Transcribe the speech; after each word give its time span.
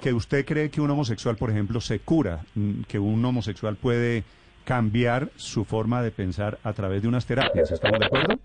Que 0.00 0.12
usted 0.12 0.44
cree 0.44 0.70
que 0.70 0.80
un 0.80 0.90
homosexual, 0.90 1.36
por 1.36 1.50
ejemplo, 1.50 1.80
se 1.80 1.98
cura, 2.00 2.40
mm, 2.54 2.82
que 2.82 2.98
un 2.98 3.24
homosexual 3.24 3.76
puede 3.76 4.24
cambiar 4.64 5.30
su 5.36 5.64
forma 5.64 6.02
de 6.02 6.10
pensar 6.10 6.58
a 6.64 6.72
través 6.72 7.02
de 7.02 7.08
unas 7.08 7.26
terapias. 7.26 7.70
¿Estamos 7.70 8.00
de 8.00 8.06
acuerdo? 8.06 8.38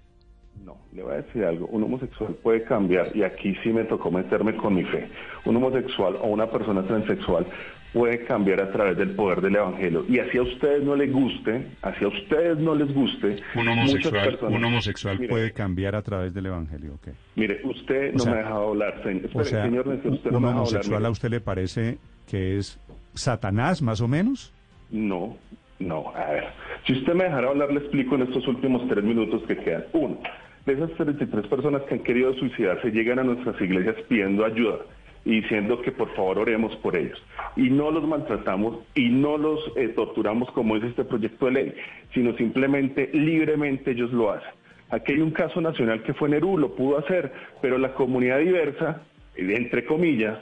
No, 0.64 0.78
le 0.94 1.02
voy 1.04 1.14
a 1.14 1.22
decir 1.22 1.44
algo. 1.44 1.66
Un 1.68 1.84
homosexual 1.84 2.36
puede 2.44 2.64
cambiar, 2.64 3.16
y 3.16 3.23
aquí 3.23 3.55
sí 3.64 3.70
me 3.70 3.84
tocó 3.86 4.12
meterme 4.12 4.55
con 4.55 4.76
mi 4.76 4.84
fe. 4.84 5.10
Un 5.46 5.55
homosexual 5.55 6.18
o 6.22 6.27
una 6.27 6.50
persona 6.52 6.84
transexual 6.86 7.48
puede 7.94 8.24
cambiar 8.26 8.62
a 8.62 8.72
través 8.72 8.96
del 8.98 9.12
poder 9.16 9.41
del 9.41 9.55
Evangelio. 9.55 10.05
Y 10.08 10.20
así 10.20 10.38
a 10.38 10.44
ustedes 10.44 10.84
no 10.84 10.96
les 10.96 11.12
guste, 11.12 11.68
así 11.82 12.05
a 12.05 12.08
ustedes 12.10 12.58
no 12.60 12.76
les 12.76 12.94
guste. 12.94 13.27
Un 13.55 13.66
muchas 13.66 13.77
homosexual, 13.77 14.30
personas- 14.30 14.55
un 14.55 14.64
homosexual 14.66 15.18
Mire, 15.20 15.30
puede 15.30 15.52
cambiar 15.52 15.96
a 15.96 16.02
través 16.02 16.34
del 16.34 16.46
Evangelio. 16.46 16.94
ok. 16.94 17.08
Mire, 17.36 17.60
usted 17.66 18.10
O 18.12 18.13
no 18.13 18.20
sea, 18.20 18.32
me 18.34 18.40
ha 18.40 18.44
dejado 18.44 18.68
hablar, 18.70 19.04
señor. 19.04 19.30
O 19.34 19.44
sea, 19.44 19.63
señor 19.63 19.88
usted 19.88 20.10
no 20.32 20.38
un 20.38 20.46
hablar. 20.46 20.55
homosexual 20.58 21.05
a 21.05 21.10
usted 21.10 21.30
le 21.30 21.41
parece 21.41 21.98
que 22.27 22.58
es 22.58 22.80
Satanás, 23.13 23.82
más 23.82 23.99
o 23.99 24.08
menos. 24.08 24.54
No, 24.91 25.36
no, 25.80 26.13
a 26.15 26.32
ver. 26.32 26.43
Si 26.85 26.93
usted 26.93 27.13
me 27.13 27.26
dejara 27.26 27.49
hablar, 27.49 27.71
le 27.71 27.79
explico 27.79 28.15
en 28.15 28.24
estos 28.24 28.48
últimos 28.48 28.87
tres 28.87 29.04
minutos 29.04 29.43
que 29.48 29.57
quedan. 29.57 29.85
Uno, 29.93 30.20
de 30.65 30.74
esas 30.74 30.91
33 30.91 31.48
personas 31.48 31.84
que 31.84 31.96
han 31.96 32.04
querido 32.04 32.34
suicidarse 32.34 32.91
llegan 32.91 33.20
a 33.20 33.24
nuestras 33.24 33.60
iglesias 33.62 33.96
pidiendo 34.07 34.46
ayuda 34.46 34.79
y 35.24 35.41
diciendo 35.41 35.79
que 35.82 35.91
por 35.91 36.09
favor 36.15 36.40
oremos 36.40 36.76
por 36.77 36.96
ellos. 36.96 37.21
Y 37.55 37.70
no 37.70 37.91
los 37.91 38.07
maltratamos 38.07 38.79
y 38.96 39.09
no 39.09 39.37
los 39.37 39.59
eh, 39.76 39.90
torturamos 39.90 40.49
como 40.52 40.76
es 40.76 40.84
este 40.84 41.04
proyecto 41.04 41.46
de 41.46 41.52
ley, 41.52 41.74
sino 42.13 42.35
simplemente 42.37 43.09
libremente 43.13 43.91
ellos 43.91 44.12
lo 44.12 44.32
hacen. 44.32 44.52
Aquí 44.90 45.13
hay 45.13 45.21
un 45.21 45.32
caso 45.32 45.62
nacional 45.62 46.04
que 46.04 46.13
fue 46.13 46.29
Nerú, 46.29 46.57
lo 46.57 46.76
pudo 46.76 46.98
hacer, 46.98 47.32
pero 47.62 47.77
la 47.77 47.93
comunidad 47.93 48.40
diversa, 48.40 49.04
entre 49.35 49.85
comillas, 49.85 50.40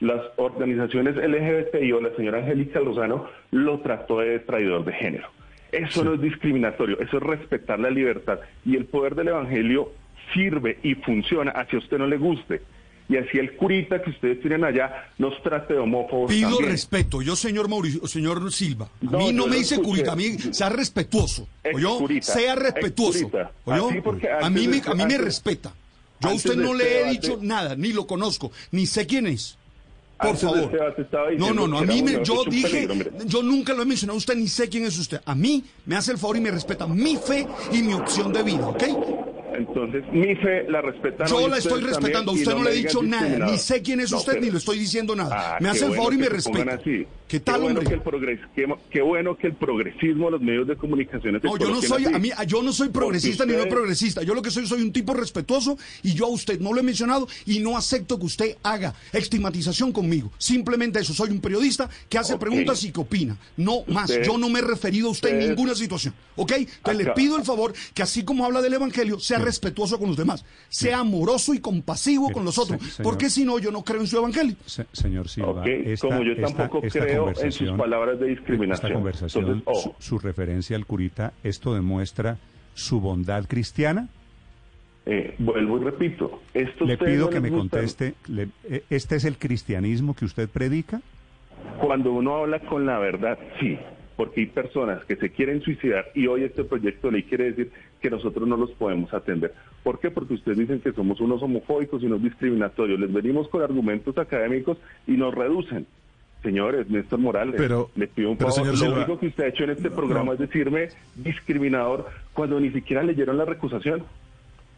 las 0.00 0.20
organizaciones 0.36 1.16
LGBTI 1.16 1.92
o 1.92 2.00
la 2.00 2.14
señora 2.14 2.38
Angélica 2.38 2.78
Lozano 2.78 3.26
lo 3.50 3.80
trató 3.80 4.20
de 4.20 4.38
traidor 4.40 4.84
de 4.84 4.92
género. 4.92 5.37
Eso 5.72 6.02
no 6.04 6.14
es 6.14 6.20
discriminatorio, 6.20 6.98
eso 7.00 7.18
es 7.18 7.22
respetar 7.22 7.78
la 7.78 7.90
libertad. 7.90 8.38
Y 8.64 8.76
el 8.76 8.86
poder 8.86 9.14
del 9.14 9.28
Evangelio 9.28 9.92
sirve 10.32 10.78
y 10.82 10.94
funciona, 10.94 11.50
así 11.52 11.76
a 11.76 11.78
usted 11.78 11.98
no 11.98 12.06
le 12.06 12.16
guste. 12.16 12.62
Y 13.10 13.16
así 13.16 13.38
el 13.38 13.56
curita 13.56 14.02
que 14.02 14.10
ustedes 14.10 14.38
tienen 14.40 14.64
allá 14.64 15.06
nos 15.16 15.42
trate 15.42 15.72
de 15.74 15.78
homófobos 15.80 16.30
Pido 16.30 16.50
también. 16.50 16.70
respeto. 16.72 17.22
Yo, 17.22 17.36
señor 17.36 17.66
Mauricio, 17.68 18.06
señor 18.06 18.52
Silva. 18.52 18.84
A 18.86 18.90
No, 19.10 19.18
mí 19.18 19.32
no 19.32 19.44
yo 19.44 19.50
me 19.50 19.56
dice 19.56 19.74
escuché. 19.76 19.88
curita, 19.90 20.12
a 20.12 20.16
mí 20.16 20.24
sea 20.52 20.68
respetuoso. 20.68 21.48
¿Oyó? 21.72 21.90
Excurita, 21.92 22.26
Sea 22.32 22.54
respetuoso. 22.54 23.30
¿Oyó? 23.64 23.88
A 24.42 24.50
mí, 24.50 24.68
me, 24.68 24.82
a 24.84 24.94
mí 24.94 25.04
me 25.06 25.18
respeta. 25.18 25.72
Yo 26.20 26.28
a 26.30 26.34
usted 26.34 26.56
no 26.56 26.74
le 26.74 27.00
he 27.02 27.10
dicho 27.10 27.38
nada, 27.40 27.76
ni 27.76 27.92
lo 27.92 28.06
conozco, 28.06 28.50
ni 28.72 28.86
sé 28.86 29.06
quién 29.06 29.26
es. 29.26 29.57
Por 30.18 30.30
Antes 30.30 30.42
favor. 30.42 30.70
No, 31.38 31.54
no, 31.54 31.68
no. 31.68 31.78
A 31.78 31.82
mí 31.82 32.02
me, 32.02 32.24
yo 32.24 32.42
dije, 32.44 32.88
peligro, 32.88 33.10
yo 33.24 33.42
nunca 33.42 33.72
lo 33.72 33.82
he 33.82 33.86
mencionado 33.86 34.16
a 34.16 34.18
usted, 34.18 34.34
ni 34.34 34.48
sé 34.48 34.68
quién 34.68 34.84
es 34.84 34.98
usted. 34.98 35.20
A 35.24 35.34
mí 35.34 35.62
me 35.86 35.94
hace 35.96 36.10
el 36.10 36.18
favor 36.18 36.36
y 36.36 36.40
me 36.40 36.50
respeta 36.50 36.88
mi 36.88 37.16
fe 37.16 37.46
y 37.70 37.82
mi 37.82 37.94
opción 37.94 38.32
de 38.32 38.42
vida, 38.42 38.66
¿ok? 38.66 38.82
Entonces, 39.84 40.12
mi 40.12 40.34
fe 40.36 40.64
la 40.68 40.80
respetan. 40.82 41.26
Yo 41.28 41.48
la 41.48 41.58
estoy 41.58 41.82
respetando, 41.82 42.32
a 42.32 42.34
usted 42.34 42.54
no 42.54 42.64
le 42.64 42.70
he 42.70 42.74
dicho 42.74 43.02
nada, 43.02 43.50
ni 43.50 43.58
sé 43.58 43.82
quién 43.82 44.00
es 44.00 44.10
No, 44.10 44.18
usted, 44.18 44.32
pero- 44.34 44.44
ni 44.44 44.50
le 44.50 44.58
estoy 44.58 44.78
diciendo 44.78 45.14
nada. 45.16 45.56
Ah, 45.56 45.58
me 45.60 45.66
qué 45.66 45.70
hace 45.70 45.80
el 45.80 45.88
bueno 45.88 46.02
favor 46.02 46.14
y 46.14 46.18
me 46.18 46.28
respeta. 46.28 46.80
¿Qué 47.28 47.40
tal, 47.40 47.60
bueno 47.60 47.80
hombre? 47.80 47.88
Que 47.90 47.94
el 47.96 48.02
progres, 48.02 48.40
qué, 48.56 48.66
qué 48.90 49.02
bueno 49.02 49.36
que 49.36 49.48
el 49.48 49.54
progresismo, 49.54 50.30
los 50.30 50.40
medios 50.40 50.66
de 50.66 50.76
comunicación... 50.76 51.38
No, 51.42 51.58
yo 51.58 51.68
no 51.68 51.82
soy, 51.82 52.06
así. 52.06 52.14
a 52.14 52.18
mí, 52.18 52.30
yo 52.46 52.62
no 52.62 52.72
soy 52.72 52.88
progresista 52.88 53.44
ni 53.44 53.52
no 53.52 53.66
progresista. 53.68 54.22
Yo 54.22 54.34
lo 54.34 54.40
que 54.40 54.50
soy, 54.50 54.66
soy 54.66 54.80
un 54.80 54.92
tipo 54.92 55.12
respetuoso 55.12 55.76
y 56.02 56.14
yo 56.14 56.24
a 56.24 56.28
usted 56.28 56.58
no 56.58 56.72
lo 56.72 56.80
he 56.80 56.82
mencionado 56.82 57.28
y 57.44 57.58
no 57.58 57.76
acepto 57.76 58.18
que 58.18 58.24
usted 58.24 58.56
haga 58.62 58.94
estigmatización 59.12 59.92
conmigo. 59.92 60.32
Simplemente 60.38 61.00
eso, 61.00 61.12
soy 61.12 61.30
un 61.30 61.40
periodista 61.40 61.88
que 62.08 62.16
hace 62.16 62.38
preguntas 62.38 62.82
y 62.84 62.92
que 62.92 63.00
opina. 63.00 63.36
No 63.58 63.82
más, 63.88 64.08
Usted- 64.08 64.22
yo 64.24 64.38
no 64.38 64.48
me 64.48 64.60
he 64.60 64.62
referido 64.62 65.08
a 65.08 65.10
usted 65.10 65.38
en 65.38 65.48
ninguna 65.50 65.74
situación. 65.74 66.14
¿Ok? 66.36 66.52
Entonces 66.52 67.06
le 67.06 67.12
pido 67.12 67.36
el 67.36 67.44
favor 67.44 67.74
que 67.92 68.02
así 68.02 68.24
como 68.24 68.46
habla 68.46 68.62
del 68.62 68.72
Evangelio, 68.74 69.18
sea 69.20 69.38
respetuoso 69.68 69.98
con 69.98 70.08
los 70.08 70.16
demás. 70.16 70.44
Sea 70.68 71.00
amoroso 71.00 71.54
y 71.54 71.60
compasivo 71.60 72.30
con 72.30 72.44
los 72.44 72.58
otros. 72.58 72.80
se- 72.82 72.90
señor- 72.90 73.04
Porque 73.04 73.30
si 73.30 73.44
no, 73.44 73.58
yo 73.58 73.70
no 73.70 73.82
creo 73.82 74.00
en 74.00 74.06
su 74.06 74.18
Evangelio. 74.18 74.56
Se- 74.64 74.86
señor 74.92 75.28
Silva, 75.28 75.60
Ok, 75.60 75.66
esta, 75.66 76.08
como 76.08 76.22
yo 76.22 76.32
esta- 76.32 76.46
tampoco 76.56 76.86
esta 76.86 77.00
creo 77.00 77.32
en 77.40 77.52
sus 77.52 77.70
palabras 77.72 78.18
de 78.20 78.26
discriminación. 78.28 78.86
Esta 78.86 78.94
conversación, 78.94 79.44
Entonces, 79.44 79.62
ojo. 79.66 79.96
su, 79.98 80.08
su 80.08 80.18
referencia 80.18 80.76
al 80.76 80.86
curita, 80.86 81.32
¿esto 81.44 81.74
demuestra 81.74 82.38
su 82.74 83.00
bondad 83.00 83.44
cristiana? 83.46 84.08
Eh, 85.06 85.34
vuelvo 85.38 85.78
y 85.80 85.84
repito. 85.84 86.42
Esto 86.52 86.84
Le 86.84 86.98
pido 86.98 87.26
no 87.26 87.30
que 87.30 87.40
me 87.40 87.50
conteste, 87.50 88.14
le- 88.28 88.48
eh, 88.64 88.84
¿este 88.90 89.16
es 89.16 89.24
el 89.24 89.38
cristianismo 89.38 90.14
que 90.14 90.24
usted 90.24 90.48
predica? 90.48 91.00
Cuando 91.80 92.12
uno 92.12 92.36
habla 92.36 92.60
con 92.60 92.84
la 92.86 92.98
verdad, 92.98 93.38
sí, 93.58 93.78
porque 94.16 94.40
hay 94.42 94.46
personas 94.48 95.04
que 95.06 95.16
se 95.16 95.30
quieren 95.30 95.62
suicidar 95.62 96.06
y 96.14 96.26
hoy 96.26 96.44
este 96.44 96.62
proyecto 96.64 97.06
de 97.08 97.12
ley 97.14 97.22
quiere 97.22 97.44
decir 97.52 97.70
que 98.00 98.10
nosotros 98.10 98.46
no 98.48 98.56
los 98.56 98.70
podemos 98.72 99.12
atender. 99.12 99.52
¿Por 99.82 99.98
qué? 100.00 100.10
Porque 100.10 100.34
ustedes 100.34 100.58
dicen 100.58 100.80
que 100.80 100.92
somos 100.92 101.20
unos 101.20 101.42
homofóbicos 101.42 102.02
y 102.02 102.06
unos 102.06 102.22
discriminatorios. 102.22 102.98
Les 103.00 103.12
venimos 103.12 103.48
con 103.48 103.62
argumentos 103.62 104.16
académicos 104.18 104.78
y 105.06 105.12
nos 105.12 105.34
reducen. 105.34 105.86
Señores, 106.42 106.88
Néstor 106.88 107.18
Morales, 107.18 107.56
Pero- 107.56 107.90
le 107.96 108.06
pido 108.06 108.30
un 108.30 108.36
pero, 108.36 108.50
favor. 108.50 108.64
señor 108.64 108.74
Lo 108.78 108.84
Silva- 108.86 108.96
único 109.04 109.18
que 109.18 109.26
usted 109.26 109.44
ha 109.44 109.48
hecho 109.48 109.64
en 109.64 109.70
este 109.70 109.90
programa 109.90 110.34
es 110.34 110.38
decirme 110.38 110.88
discriminador 111.16 112.06
cuando 112.32 112.60
ni 112.60 112.70
siquiera 112.70 113.02
leyeron 113.02 113.36
la 113.36 113.44
recusación. 113.44 114.04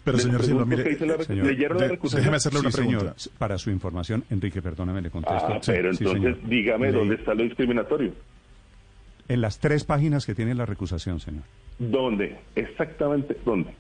Pero, 0.03 0.16
Les 0.16 0.25
señor 0.25 0.42
Silva, 0.42 0.64
mire, 0.64 0.84
la 0.92 1.19
señor, 1.25 1.47
¿Leyeron 1.47 1.76
la 1.76 1.84
de- 1.84 1.91
recusación? 1.91 2.20
déjeme 2.22 2.36
hacerle 2.38 2.60
una 2.60 2.70
Sí, 2.70 2.76
pregunta. 2.78 3.14
señor. 3.19 3.38
Para 3.38 3.59
su 3.59 3.70
información, 3.70 4.25
Enrique, 4.30 4.62
perdóname, 4.62 5.03
le 5.03 5.10
contesto. 5.10 5.36
Ah, 5.47 5.60
pero 5.66 5.92
sí, 5.92 6.04
entonces 6.04 6.36
dígame 6.48 6.86
Leí- 6.91 6.94
dónde 6.98 7.14
está 7.16 7.34
lo 7.34 7.42
discriminatorio. 7.42 8.12
En 9.28 9.41
las 9.42 9.59
tres 9.60 9.84
páginas 9.84 10.25
que 10.25 10.34
tiene 10.34 10.54
la 10.54 10.64
recusación, 10.64 11.20
señor. 11.20 11.42
¿Dónde? 11.80 12.36
Exactamente, 12.54 13.36
¿dónde? 13.44 13.70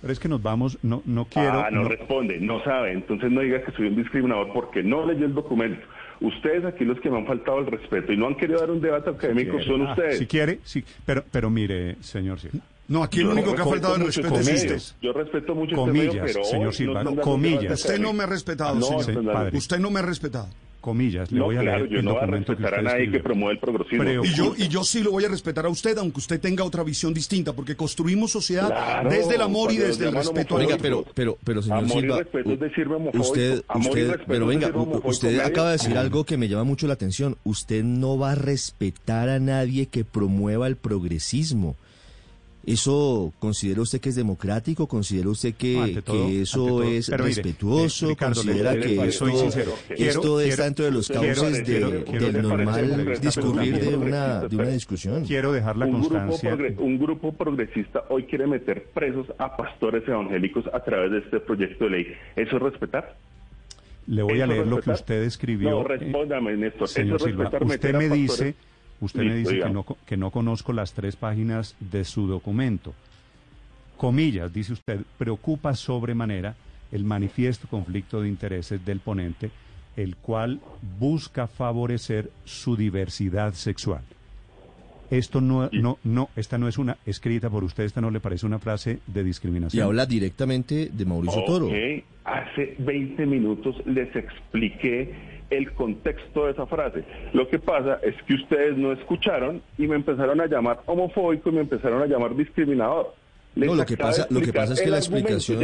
Pero 0.00 0.12
es 0.14 0.18
que 0.18 0.28
nos 0.28 0.42
vamos, 0.42 0.78
no, 0.82 1.02
no 1.04 1.26
quiero... 1.26 1.60
ah, 1.60 1.70
no, 1.70 1.82
no- 1.82 1.88
responde, 1.90 2.40
no 2.40 2.64
sabe. 2.64 2.92
Entonces 2.92 3.30
no 3.30 3.42
diga 3.42 3.62
que 3.62 3.70
soy 3.72 3.86
un 3.88 3.96
discriminador 3.96 4.50
porque 4.54 4.82
no 4.82 5.04
leyó 5.06 5.26
el 5.26 5.34
documento. 5.34 5.86
Ustedes 6.22 6.64
aquí 6.64 6.84
los 6.86 6.98
que 7.00 7.10
me 7.10 7.18
han 7.18 7.26
faltado 7.26 7.58
el 7.58 7.66
respeto 7.66 8.12
y 8.12 8.16
no 8.16 8.26
han 8.26 8.34
querido 8.36 8.60
dar 8.60 8.70
un 8.70 8.80
debate 8.80 9.10
académico 9.10 9.60
son 9.62 9.86
Ah, 9.86 9.90
ustedes. 9.92 10.18
Si 10.18 10.26
quiere, 10.26 10.60
sí. 10.64 10.82
Pero, 11.04 11.22
pero 11.30 11.50
mire, 11.50 11.96
señor 12.00 12.40
Silva. 12.40 12.60
No, 12.88 13.02
aquí 13.02 13.20
el 13.20 13.26
Yo 13.26 13.32
único 13.32 13.54
que 13.54 13.60
ha 13.62 13.66
faltado 13.66 13.96
el 13.96 14.06
respeto 14.06 14.34
este 14.36 14.40
es 14.52 14.62
medio. 14.64 14.76
usted. 14.76 14.96
Yo 15.02 15.12
respeto 15.12 15.54
mucho 15.54 15.70
este 15.74 15.76
Comillas, 15.76 16.14
medio, 16.14 16.22
pero 16.26 16.44
señor 16.44 16.74
Silva, 16.74 17.04
no 17.04 17.16
comillas. 17.16 17.72
Usted 17.80 18.00
no 18.00 18.12
me 18.14 18.24
ha 18.24 18.26
respetado, 18.26 18.74
No, 18.74 19.00
señor. 19.02 19.54
Usted 19.54 19.78
no 19.78 19.90
me 19.90 20.00
ha 20.00 20.02
respetado. 20.02 20.48
Comillas, 20.80 21.30
le 21.30 21.38
No, 21.38 21.44
voy 21.46 21.56
a 21.56 21.60
claro, 21.60 21.78
leer 21.80 21.90
yo 21.90 21.98
el 22.00 22.04
no 22.04 22.14
voy 22.14 22.22
a 22.22 22.26
respetar 22.26 22.74
a 22.74 22.82
nadie 22.82 23.10
que 23.10 23.20
promueve 23.20 23.54
el 23.54 23.58
progresismo. 23.60 24.02
Pero- 24.04 24.24
Y 24.24 24.34
yo, 24.34 24.54
y 24.56 24.68
yo 24.68 24.82
sí 24.84 25.02
lo 25.02 25.10
voy 25.12 25.24
a 25.24 25.28
respetar 25.28 25.66
a 25.66 25.68
usted, 25.68 25.96
aunque 25.98 26.18
usted 26.18 26.40
tenga 26.40 26.64
otra 26.64 26.82
visión 26.82 27.12
distinta, 27.14 27.52
porque 27.52 27.76
construimos 27.76 28.30
sociedad 28.32 28.68
Claro, 28.68 29.10
desde 29.10 29.34
el 29.36 29.42
amor 29.42 29.72
y 29.72 29.76
desde 29.78 30.08
el 30.08 30.14
respeto 30.14 30.54
Oiga, 30.56 30.76
pero, 30.80 31.04
pero, 31.14 31.38
pero 31.44 31.62
señor 31.62 31.78
Amor 31.78 31.96
y 31.96 32.00
Silva, 32.00 32.18
respeto 32.18 32.52
es 32.52 32.60
decirme 32.60 32.94
homofóbico. 32.96 33.22
usted, 33.22 33.62
Amor 33.68 33.98
y 33.98 34.02
usted, 34.04 34.20
pero 34.26 34.46
venga, 34.46 34.72
usted 35.04 35.40
acaba 35.40 35.68
de 35.68 35.72
decir 35.78 35.96
algo 35.98 36.24
que 36.24 36.36
me 36.36 36.48
llama 36.48 36.64
mucho 36.64 36.86
la 36.86 36.94
atención. 36.94 37.36
Usted 37.44 37.84
no 37.84 38.18
va 38.18 38.32
a 38.32 38.34
respetar 38.34 39.28
a 39.28 39.38
nadie 39.38 39.86
que 39.86 40.04
promueva 40.04 40.66
el 40.66 40.76
progresismo. 40.76 41.76
¿Eso 42.66 43.32
considera 43.38 43.80
usted 43.80 44.00
que 44.00 44.10
es 44.10 44.16
democrático? 44.16 44.86
¿Considera 44.86 45.30
usted 45.30 45.54
que, 45.54 45.74
No, 45.76 45.82
ante 45.84 46.02
todo- 46.02 46.26
que 46.26 46.42
eso 46.42 46.66
todo. 46.66 46.82
es 46.82 47.08
mire, 47.10 47.22
respetuoso? 47.24 48.06
eh, 48.06 48.08
Ricardo, 48.10 48.34
¿Considera 48.42 48.74
le- 48.74 48.80
que 48.80 48.88
le- 48.88 49.04
esto, 49.08 49.24
soy 49.26 49.32
sincero. 49.36 49.72
esto 49.88 50.20
Quiero- 50.20 50.40
está 50.40 50.64
dentro 50.64 50.84
de 50.84 50.90
los 50.90 51.08
cauces 51.08 51.62
quiero- 51.64 51.90
de- 51.90 52.32
del 52.32 52.42
normal 52.42 53.18
discurrir 53.20 53.80
de 53.80 53.96
una, 53.96 54.40
de 54.40 54.46
una 54.46 54.48
quiero- 54.48 54.70
discusión? 54.72 55.24
Quiero 55.24 55.52
dejar 55.52 55.76
la 55.78 55.86
un 55.86 55.92
grupo, 56.02 56.08
constancia. 56.10 56.50
progre- 56.54 56.76
un 56.78 56.98
grupo 56.98 57.32
progresista 57.32 58.04
hoy 58.10 58.24
quiere 58.24 58.46
meter 58.46 58.84
presos 58.92 59.26
a 59.38 59.56
pastores 59.56 60.06
evangélicos 60.06 60.66
a 60.72 60.80
través 60.84 61.12
de 61.12 61.18
este 61.20 61.40
proyecto 61.40 61.84
de 61.84 61.90
ley. 61.90 62.06
¿Eso 62.36 62.56
es 62.56 62.62
respetar? 62.62 63.16
Le 64.06 64.22
voy 64.22 64.32
a 64.32 64.34
¿Eso 64.34 64.42
es 64.44 64.48
leer 64.50 64.66
lo 64.66 64.80
que 64.80 64.90
usted 64.90 65.22
escribió. 65.22 65.70
No, 65.70 65.80
eh, 65.80 65.84
respóndame, 65.98 66.56
Néstor. 66.56 66.88
Señor 66.88 67.16
¿Eso 67.16 67.24
es 67.26 67.30
Silva, 67.30 67.44
respetar 67.44 67.64
usted 67.66 67.94
me 67.94 68.08
pastores? 68.26 68.54
Usted 69.00 69.22
me 69.22 69.34
dice 69.36 69.52
que 69.68 69.72
no, 69.72 69.82
co- 69.82 69.98
que 70.06 70.16
no 70.16 70.30
conozco 70.30 70.72
las 70.72 70.92
tres 70.92 71.16
páginas 71.16 71.76
de 71.80 72.04
su 72.04 72.26
documento. 72.26 72.94
Comillas, 73.96 74.52
dice 74.52 74.72
usted, 74.72 75.00
preocupa 75.18 75.74
sobremanera 75.74 76.54
el 76.92 77.04
manifiesto 77.04 77.68
conflicto 77.68 78.20
de 78.22 78.28
intereses 78.28 78.84
del 78.84 79.00
ponente, 79.00 79.50
el 79.96 80.16
cual 80.16 80.60
busca 80.98 81.46
favorecer 81.46 82.30
su 82.44 82.76
diversidad 82.76 83.52
sexual. 83.54 84.02
Esto 85.10 85.40
no, 85.40 85.68
no, 85.72 85.98
no, 86.04 86.30
esta 86.36 86.56
no 86.56 86.68
es 86.68 86.78
una 86.78 86.96
escrita 87.04 87.50
por 87.50 87.64
usted, 87.64 87.82
esta 87.84 88.00
no 88.00 88.10
le 88.10 88.20
parece 88.20 88.46
una 88.46 88.60
frase 88.60 89.00
de 89.08 89.24
discriminación. 89.24 89.82
Y 89.82 89.84
habla 89.84 90.06
directamente 90.06 90.88
de 90.92 91.04
Mauricio 91.04 91.44
Toro. 91.44 91.68
Hace 92.24 92.76
20 92.78 93.26
minutos 93.26 93.74
les 93.86 94.14
expliqué 94.14 95.39
el 95.50 95.72
contexto 95.72 96.46
de 96.46 96.52
esa 96.52 96.66
frase. 96.66 97.04
Lo 97.32 97.48
que 97.48 97.58
pasa 97.58 97.98
es 98.02 98.14
que 98.26 98.34
ustedes 98.34 98.76
no 98.76 98.92
escucharon 98.92 99.62
y 99.78 99.86
me 99.86 99.96
empezaron 99.96 100.40
a 100.40 100.46
llamar 100.46 100.80
homofóbico 100.86 101.50
y 101.50 101.52
me 101.52 101.60
empezaron 101.60 102.00
a 102.02 102.06
llamar 102.06 102.36
discriminador. 102.36 103.14
Les 103.56 103.68
No, 103.68 103.74
lo 103.74 103.84
que 103.84 103.96
de 103.96 104.02
pasa, 104.02 104.28
lo 104.30 104.40
que 104.40 104.52
pasa 104.52 104.74
es 104.74 104.80
que 104.80 104.90
la 104.90 104.98
explicación, 104.98 105.58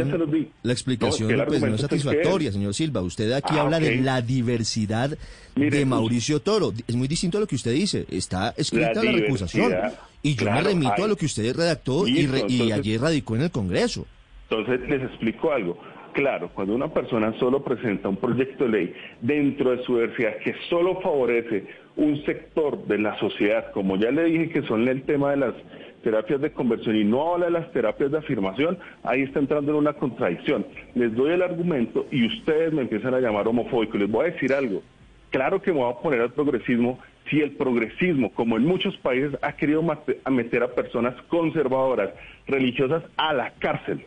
la 0.61 0.73
explicación 0.73 1.29
No, 1.29 1.35
es 1.35 1.43
que 1.43 1.47
pues, 1.47 1.59
no 1.61 1.67
es 1.67 1.71
argumento 1.71 1.75
es 1.75 1.81
que 1.81 1.87
satisfactoria, 1.99 2.51
señor 2.51 2.73
Silva. 2.73 3.01
Usted 3.01 3.31
aquí 3.31 3.53
Ah, 3.57 3.61
habla 3.61 3.79
de 3.79 3.99
ok. 3.99 4.03
la 4.03 4.21
diversidad 4.21 5.17
Mire, 5.55 5.69
de 5.69 5.77
pues- 5.77 5.87
Mauricio 5.87 6.41
Toro. 6.41 6.73
Es 6.85 6.95
muy 6.97 7.07
distinto 7.07 7.37
a 7.37 7.41
lo 7.41 7.47
que 7.47 7.55
usted 7.55 7.71
dice. 7.71 8.05
Está 8.11 8.53
escrita 8.57 8.93
la, 8.93 9.01
diversidad, 9.01 9.21
recusación. 9.25 9.73
Y 10.21 10.35
yo 10.35 10.43
claro, 10.43 10.63
me 10.63 10.69
remito 10.69 10.91
a 10.91 10.95
hay- 10.97 11.07
lo 11.07 11.15
que 11.15 11.25
usted 11.27 11.55
redactó 11.55 12.05
y, 12.05 12.11
Listo, 12.11 12.31
re- 12.33 12.39
y 12.39 12.53
entonces- 12.55 12.77
ayer 12.77 13.01
radicó 13.01 13.35
en 13.37 13.41
el 13.43 13.51
Congreso. 13.51 14.05
Entonces 14.49 14.89
les 14.89 15.03
explico 15.03 15.51
algo. 15.53 15.77
Claro, 16.17 16.49
cuando 16.51 16.73
una 16.73 16.87
persona 16.87 17.31
solo 17.33 17.63
presenta 17.63 18.09
un 18.09 18.15
proyecto 18.15 18.63
de 18.63 18.69
ley 18.71 18.93
dentro 19.21 19.69
de 19.69 19.83
su 19.83 19.97
diversidad 19.97 20.37
que 20.37 20.55
solo 20.67 20.99
favorece 20.99 21.67
un 21.95 22.25
sector 22.25 22.87
de 22.87 22.97
la 22.97 23.19
sociedad, 23.19 23.71
como 23.71 23.97
ya 23.97 24.09
le 24.09 24.23
dije 24.23 24.49
que 24.49 24.63
son 24.63 24.87
el 24.87 25.03
tema 25.03 25.29
de 25.29 25.37
las 25.37 25.53
terapias 26.01 26.41
de 26.41 26.51
conversión 26.51 26.95
y 26.95 27.03
no 27.03 27.35
habla 27.35 27.45
de 27.45 27.51
las 27.51 27.71
terapias 27.71 28.09
de 28.09 28.17
afirmación, 28.17 28.79
ahí 29.03 29.21
está 29.21 29.37
entrando 29.37 29.73
en 29.73 29.77
una 29.77 29.93
contradicción. 29.93 30.65
Les 30.95 31.13
doy 31.13 31.33
el 31.33 31.43
argumento 31.43 32.07
y 32.09 32.25
ustedes 32.25 32.73
me 32.73 32.81
empiezan 32.81 33.13
a 33.13 33.19
llamar 33.19 33.47
homofóbico. 33.47 33.99
Les 33.99 34.09
voy 34.09 34.25
a 34.25 34.31
decir 34.31 34.51
algo. 34.53 34.81
Claro 35.29 35.61
que 35.61 35.71
me 35.71 35.81
voy 35.81 35.93
a 35.93 36.01
poner 36.01 36.21
al 36.21 36.33
progresismo 36.33 36.97
si 37.29 37.41
el 37.41 37.51
progresismo, 37.51 38.33
como 38.33 38.57
en 38.57 38.65
muchos 38.65 38.97
países, 38.97 39.37
ha 39.43 39.51
querido 39.55 39.83
meter 39.83 40.63
a 40.63 40.73
personas 40.73 41.13
conservadoras, 41.27 42.09
religiosas, 42.47 43.03
a 43.17 43.33
la 43.35 43.51
cárcel. 43.59 44.03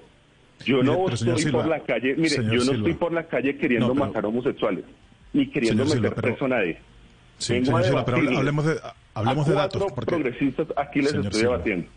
Yo 0.64 0.82
no 0.82 1.08
estoy 1.08 1.50
por 1.52 1.66
la 1.66 1.80
calle, 1.80 2.14
mire, 2.16 2.36
yo 2.36 2.42
no 2.42 2.60
Silva. 2.60 2.76
estoy 2.76 2.94
por 2.94 3.12
la 3.12 3.24
calle 3.26 3.56
queriendo 3.56 3.88
No, 3.88 3.94
pero- 3.94 4.06
matar 4.06 4.26
homosexuales, 4.26 4.84
ni 5.32 5.46
queriendo 5.50 5.84
Señor 5.84 5.96
Silva, 5.96 6.08
meter 6.10 6.14
pero- 6.22 6.34
preso 6.36 6.44
a 6.44 6.48
nadie. 6.48 6.78
Sí, 7.38 7.52
Vengo 7.54 7.66
señor 7.66 7.80
a 7.80 7.84
Silva, 7.84 8.04
pero 8.04 8.16
hablemos 8.38 8.64
de, 8.66 8.80
hablemos 9.14 9.48
datos. 9.48 9.82
porque- 9.94 10.06
progresistas 10.10 10.66
aquí 10.76 11.00
les 11.00 11.14
estoy 11.14 11.32
Silva. 11.32 11.52
debatiendo. 11.54 11.88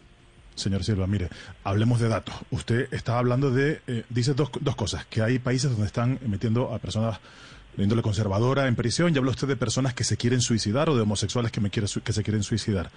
Señor 0.55 0.83
Silva, 0.83 1.07
mire, 1.07 1.29
hablemos 1.63 1.99
de 1.99 2.07
datos. 2.07 2.35
Usted 2.51 2.87
está 2.93 3.17
hablando 3.17 3.49
de, 3.51 3.81
eh, 3.87 4.03
dice 4.09 4.33
dos, 4.35 4.51
dos 4.61 4.75
cosas, 4.75 5.05
que 5.07 5.21
hay 5.21 5.39
países 5.39 5.71
donde 5.71 5.87
están 5.87 6.19
metiendo 6.27 6.73
a 6.73 6.79
personas 6.79 7.19
de 7.75 7.83
índole 7.83 8.03
conservadora 8.03 8.67
en 8.67 8.75
prisión, 8.75 9.11
y 9.13 9.17
habla 9.17 9.31
usted 9.31 9.47
de 9.47 9.55
personas 9.57 9.95
que 9.95 10.03
se 10.03 10.15
quieren 10.15 10.41
suicidar 10.41 10.89
o 10.91 10.95
de 10.95 11.01
homosexuales 11.01 11.51
que, 11.51 11.59
me 11.59 11.71
quiere 11.71 11.87
que 12.03 12.13
se 12.13 12.23
quieren 12.23 12.43
suicidar. 12.43 12.91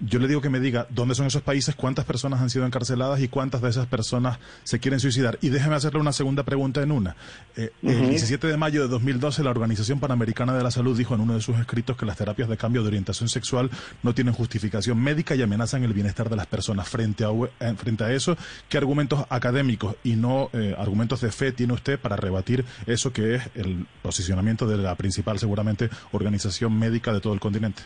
Yo 0.00 0.18
le 0.18 0.28
digo 0.28 0.40
que 0.40 0.48
me 0.48 0.60
diga 0.60 0.86
dónde 0.88 1.14
son 1.14 1.26
esos 1.26 1.42
países, 1.42 1.74
cuántas 1.74 2.06
personas 2.06 2.40
han 2.40 2.48
sido 2.48 2.64
encarceladas 2.64 3.20
y 3.20 3.28
cuántas 3.28 3.60
de 3.60 3.68
esas 3.68 3.86
personas 3.86 4.38
se 4.64 4.80
quieren 4.80 4.98
suicidar. 4.98 5.38
Y 5.42 5.50
déjeme 5.50 5.74
hacerle 5.74 6.00
una 6.00 6.12
segunda 6.12 6.42
pregunta 6.42 6.82
en 6.82 6.90
una. 6.90 7.16
Eh, 7.54 7.70
El 7.82 8.08
17 8.08 8.46
de 8.46 8.56
mayo 8.56 8.80
de 8.80 8.88
2012, 8.88 9.42
la 9.42 9.50
Organización 9.50 10.00
Panamericana 10.00 10.54
de 10.56 10.62
la 10.62 10.70
Salud 10.70 10.96
dijo 10.96 11.14
en 11.14 11.20
uno 11.20 11.34
de 11.34 11.42
sus 11.42 11.58
escritos 11.58 11.98
que 11.98 12.06
las 12.06 12.16
terapias 12.16 12.48
de 12.48 12.56
cambio 12.56 12.80
de 12.80 12.88
orientación 12.88 13.28
sexual 13.28 13.70
no 14.02 14.14
tienen 14.14 14.32
justificación 14.32 14.98
médica 14.98 15.34
y 15.34 15.42
amenazan 15.42 15.84
el 15.84 15.92
bienestar 15.92 16.30
de 16.30 16.36
las 16.36 16.46
personas. 16.46 16.88
Frente 16.88 17.24
a, 17.24 17.28
eh, 17.28 17.74
frente 17.76 18.04
a 18.04 18.12
eso, 18.12 18.38
¿qué 18.70 18.78
argumentos 18.78 19.26
académicos 19.28 19.96
y 20.02 20.16
no 20.16 20.48
eh, 20.54 20.74
argumentos 20.78 21.20
de 21.20 21.30
fe 21.30 21.52
tiene 21.52 21.74
usted 21.74 21.98
para 21.98 22.16
rebatir 22.16 22.64
eso 22.86 23.12
que 23.12 23.34
es 23.34 23.42
el 23.54 23.86
posicionamiento 24.00 24.66
de 24.66 24.78
la 24.78 24.94
principal, 24.94 25.38
seguramente, 25.38 25.90
organización 26.12 26.78
médica 26.78 27.12
de 27.12 27.20
todo 27.20 27.34
el 27.34 27.40
continente? 27.40 27.82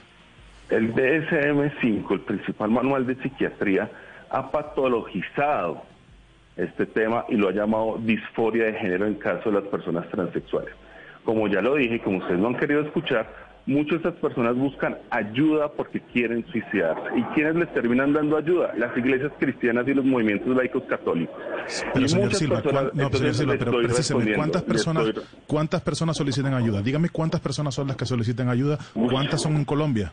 El 0.70 0.94
DSM-5, 0.94 2.10
el 2.12 2.20
principal 2.20 2.70
manual 2.70 3.06
de 3.06 3.16
psiquiatría, 3.16 3.90
ha 4.30 4.50
patologizado 4.50 5.82
este 6.56 6.86
tema 6.86 7.24
y 7.28 7.36
lo 7.36 7.48
ha 7.48 7.52
llamado 7.52 7.98
disforia 8.00 8.66
de 8.66 8.74
género 8.74 9.06
en 9.06 9.14
caso 9.14 9.50
de 9.50 9.60
las 9.60 9.68
personas 9.68 10.08
transexuales. 10.08 10.72
Como 11.24 11.48
ya 11.48 11.60
lo 11.60 11.74
dije, 11.74 12.00
como 12.00 12.18
ustedes 12.18 12.38
no 12.38 12.48
han 12.48 12.56
querido 12.56 12.80
escuchar, 12.82 13.26
muchas 13.66 14.02
de 14.02 14.08
estas 14.08 14.14
personas 14.20 14.54
buscan 14.56 14.96
ayuda 15.10 15.72
porque 15.72 16.00
quieren 16.00 16.44
suicidarse. 16.46 17.08
¿Y 17.16 17.22
quiénes 17.34 17.56
les 17.56 17.72
terminan 17.72 18.12
dando 18.12 18.36
ayuda? 18.36 18.72
Las 18.76 18.96
iglesias 18.96 19.32
cristianas 19.38 19.86
y 19.88 19.94
los 19.94 20.04
movimientos 20.04 20.54
laicos 20.54 20.82
católicos. 20.84 21.34
Pero 21.92 22.04
Y 22.04 22.08
señor 22.08 22.24
muchas 22.26 22.38
Silva, 22.38 22.62
personas- 22.62 22.92
cuán- 22.92 23.02
no, 23.10 23.18
señor 23.18 23.34
Silva, 23.34 23.54
pero 23.58 23.72
precisamente, 23.72 24.34
¿cuántas 24.34 24.62
personas, 24.62 25.06
estoy- 25.08 25.24
cuántas 25.46 25.80
personas 25.80 26.16
solicitan 26.16 26.54
ayuda? 26.54 26.82
Dígame 26.82 27.08
cuántas 27.08 27.40
personas 27.40 27.74
son 27.74 27.88
las 27.88 27.96
que 27.96 28.04
solicitan 28.06 28.48
ayuda, 28.48 28.78
cuántas 28.92 29.40
son 29.42 29.56
en 29.56 29.64
Colombia. 29.64 30.12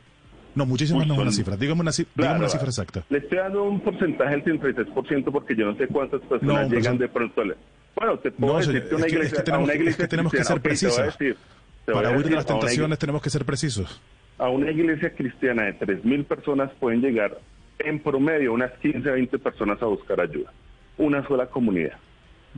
No, 0.55 0.65
muchísimas 0.65 1.07
no 1.07 1.13
es 1.13 1.19
una 1.19 1.31
son- 1.31 1.37
cifra. 1.37 1.57
Dígame 1.57 1.81
una, 1.81 1.91
ci- 1.91 2.05
dígame 2.15 2.15
Claro, 2.15 2.39
una 2.39 2.49
cifra 2.49 2.67
exacta. 2.67 3.03
Le 3.09 3.17
estoy 3.19 3.37
dando 3.37 3.63
un 3.63 3.79
porcentaje 3.79 4.31
del 4.31 4.43
33% 4.43 5.31
porque 5.31 5.55
yo 5.55 5.65
no 5.65 5.75
sé 5.77 5.87
cuántas 5.87 6.21
personas 6.21 6.69
No, 6.69 6.75
llegan 6.75 6.97
de 6.97 7.07
pronto. 7.07 7.41
a 7.41 7.45
la- 7.45 7.55
Bueno, 7.95 8.17
te 8.19 8.31
puedo 8.31 8.53
No, 8.53 8.59
decir 8.59 8.73
que 8.87 8.95
una 8.95 9.05
es 9.05 9.05
que- 9.05 9.05
es 9.05 9.13
iglesia, 9.13 9.37
que 9.37 9.43
tenemos 9.43 9.69
a 9.69 9.73
una 9.73 9.83
que- 9.83 9.89
es 9.89 9.95
que 9.97 10.07
tenemos 10.07 10.31
que 10.31 10.43
ser 10.43 10.61
precisos. 10.61 11.17
Para 11.85 12.09
a 12.09 12.11
huir 12.17 12.25
de 12.29 12.35
las 12.35 12.45
tentaciones 12.45 12.77
iglesia- 12.77 12.97
tenemos 12.97 13.21
que 13.21 13.29
ser 13.29 13.45
precisos. 13.45 14.01
a 14.37 14.49
una 14.49 14.71
iglesia 14.71 15.13
cristiana 15.13 15.63
de 15.65 15.73
3.000 15.73 16.23
personas 16.25 16.71
pueden 16.79 16.99
llegar 17.01 17.37
en 17.79 17.99
promedio 17.99 18.53
unas 18.53 18.71
15 18.79 19.09
a 19.09 19.13
20 19.13 19.37
personas 19.37 19.81
a 19.81 19.85
buscar 19.85 20.19
ayuda. 20.19 20.51
Una 20.97 21.25
sola 21.27 21.45
comunidad. 21.47 21.93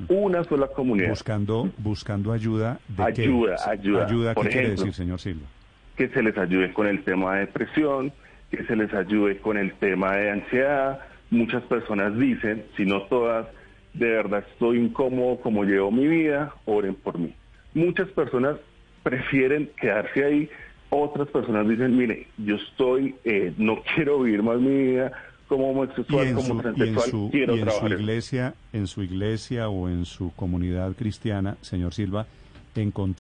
Una 0.08 0.44
sola 0.46 0.68
comunidad. 0.68 1.10
Buscando, 1.10 1.70
buscando 1.78 2.32
ayuda 2.32 2.80
de 2.88 3.14
qué? 3.14 3.22
Ayuda, 3.24 3.56
ayuda. 3.68 4.06
Ayuda, 4.06 4.30
¿qué 4.32 4.36
Por 4.36 4.44
quiere 4.50 4.62
ejemplo, 4.68 4.86
decir, 4.86 4.94
señor 4.96 5.20
Silva? 5.20 5.46
Que 5.98 6.10
se 6.10 6.24
les 6.24 6.38
ayude 6.38 6.74
con 6.74 6.88
el 6.88 7.04
tema 7.04 7.36
de 7.36 7.42
depresión, 7.42 8.12
que 8.52 8.64
se 8.66 8.76
les 8.76 8.94
ayude 8.94 9.38
con 9.38 9.58
el 9.58 9.74
tema 9.74 10.16
de 10.16 10.32
ansiedad. 10.32 11.00
Muchas 11.30 11.64
personas 11.64 12.18
dicen, 12.18 12.64
si 12.78 12.86
no 12.86 13.04
todas, 13.04 13.48
de 13.94 14.08
verdad 14.10 14.44
estoy 14.54 14.78
incómodo 14.80 15.38
como 15.42 15.64
llevo 15.64 15.92
mi 15.92 16.08
vida, 16.08 16.54
oren 16.66 16.96
por 16.96 17.18
mí. 17.20 17.34
Muchas 17.74 18.08
personas 18.10 18.58
prefieren 19.04 19.70
quedarse 19.80 20.24
ahí, 20.24 20.50
otras 20.90 21.28
personas 21.30 21.68
dicen, 21.68 21.98
mire, 21.98 22.28
yo 22.38 22.56
estoy, 22.56 23.16
eh, 23.24 23.54
no 23.58 23.82
quiero 23.96 24.20
vivir 24.22 24.44
más 24.44 24.60
mi 24.60 24.70
vida 24.92 25.12
como 25.48 25.72
homosexual, 25.72 26.34
como 26.34 26.48
su, 26.48 26.62
transexual, 26.62 27.10
su- 27.10 27.30
quiero 27.32 27.56
y 27.56 27.60
en 27.60 27.66
su 27.66 27.66
trabajar. 27.66 27.92
en- 27.94 28.00
iglesia, 28.00 28.54
en 28.74 28.88
su 28.88 29.04
iglesia 29.04 29.70
o 29.70 29.90
en 29.90 30.06
su 30.06 30.32
comunidad 30.36 30.94
cristiana, 30.96 31.58
señor 31.62 31.94
Silva, 31.94 32.26
encontró 32.76 33.23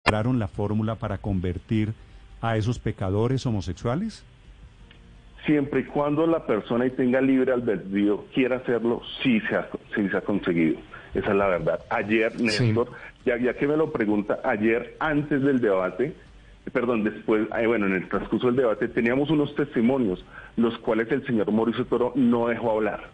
La 0.11 0.47
fórmula 0.47 0.95
para 0.95 1.17
convertir 1.17 1.93
a 2.41 2.57
esos 2.57 2.79
pecadores 2.79 3.45
homosexuales? 3.45 4.23
siempre 5.45 5.81
y 5.81 5.83
cuando 5.85 6.27
la 6.27 6.45
persona 6.45 6.85
y 6.85 6.91
tenga 6.91 7.21
libre 7.21 7.51
albedrío 7.51 8.25
quiera 8.33 8.57
hacerlo, 8.57 9.01
sí 9.21 9.39
se 9.41 9.55
ha, 9.55 9.67
sí 9.95 10.07
se 10.09 10.17
ha 10.17 10.21
conseguido. 10.21 10.79
Esa 11.13 11.31
es 11.31 11.35
la 11.35 11.47
verdad. 11.47 11.79
Ayer, 11.89 12.39
Néstor, 12.39 12.89
ya, 13.25 13.37
ya 13.37 13.53
que 13.53 13.67
me 13.67 13.75
lo 13.75 13.91
pregunta, 13.91 14.39
ayer 14.43 14.95
antes 14.99 15.41
del 15.41 15.59
debate, 15.59 16.13
perdón, 16.71 17.03
después, 17.03 17.47
bueno, 17.49 17.87
en 17.87 17.93
el 17.93 18.07
transcurso 18.07 18.47
del 18.47 18.57
debate 18.57 18.87
teníamos 18.87 19.29
unos 19.29 19.53
testimonios, 19.55 20.23
los 20.55 20.77
cuales 20.77 21.11
el 21.11 21.25
señor 21.25 21.51
Mauricio 21.51 21.85
Toro 21.85 22.13
no 22.15 22.47
dejó 22.47 22.71
hablar. 22.71 23.09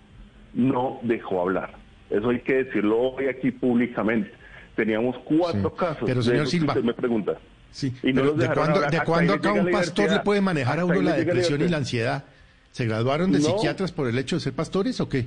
No 0.53 0.99
dejó 1.03 1.41
hablar. 1.41 1.71
Eso 2.09 2.29
hay 2.29 2.39
que 2.39 2.63
decirlo 2.63 2.99
hoy 2.99 3.27
aquí 3.27 3.51
públicamente. 3.51 4.31
Teníamos 4.77 5.17
cuatro 5.25 5.71
Sí. 5.71 5.75
casos. 5.77 6.03
Pero, 6.05 6.21
señor 6.21 6.47
Silva, 6.47 6.73
usted 6.73 6.85
me 6.85 6.93
pregunta. 6.93 7.37
Sí, 7.71 7.91
Y 8.03 8.13
no 8.13 8.31
¿de 8.31 8.47
cuándo. 8.47 8.79
¿de 8.79 9.01
cuándo 9.03 9.33
acá 9.33 9.51
un 9.51 9.69
pastor 9.71 10.09
le 10.11 10.19
puede 10.19 10.39
manejar 10.39 10.79
a 10.79 10.85
uno 10.85 11.01
la 11.01 11.13
depresión 11.17 11.61
y 11.61 11.67
la 11.67 11.77
ansiedad? 11.77 12.23
¿Se 12.71 12.85
graduaron 12.85 13.31
de 13.31 13.39
No. 13.39 13.45
psiquiatras 13.45 13.91
por 13.91 14.07
el 14.07 14.17
hecho 14.17 14.35
de 14.37 14.39
ser 14.39 14.53
pastores 14.53 15.01
o 15.01 15.09
qué? 15.09 15.25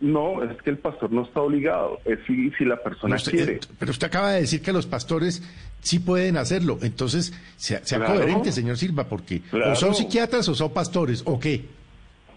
No, 0.00 0.42
es 0.44 0.56
que 0.62 0.70
el 0.70 0.78
pastor 0.78 1.10
no 1.12 1.24
está 1.24 1.40
obligado. 1.40 1.98
Es 2.04 2.18
si, 2.26 2.50
si 2.52 2.64
la 2.64 2.76
persona 2.82 3.16
Usted- 3.16 3.32
quiere. 3.32 3.52
eh, 3.54 3.60
pero 3.78 3.90
usted 3.90 4.06
acaba 4.06 4.32
de 4.32 4.42
decir 4.42 4.62
que 4.62 4.72
los 4.72 4.86
pastores 4.86 5.42
sí 5.80 5.98
pueden 5.98 6.36
hacerlo. 6.36 6.78
Entonces, 6.82 7.32
sea, 7.56 7.84
sea 7.84 7.98
Claro. 7.98 8.14
coherente, 8.14 8.52
señor 8.52 8.76
Silva, 8.76 9.04
porque 9.04 9.40
Claro. 9.50 9.72
o 9.72 9.74
son 9.76 9.94
psiquiatras 9.94 10.48
o 10.48 10.54
son 10.54 10.72
pastores, 10.72 11.22
¿o 11.26 11.38
qué? 11.40 11.64